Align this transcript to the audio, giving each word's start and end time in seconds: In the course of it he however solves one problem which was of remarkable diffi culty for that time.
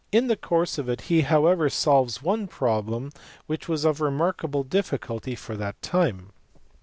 In 0.11 0.25
the 0.25 0.35
course 0.35 0.79
of 0.79 0.89
it 0.89 1.01
he 1.01 1.21
however 1.21 1.69
solves 1.69 2.23
one 2.23 2.47
problem 2.47 3.11
which 3.45 3.69
was 3.69 3.85
of 3.85 4.01
remarkable 4.01 4.65
diffi 4.65 4.97
culty 4.97 5.37
for 5.37 5.55
that 5.57 5.79
time. 5.83 6.31